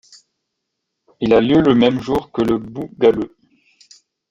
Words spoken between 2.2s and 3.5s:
que le Bout galeux.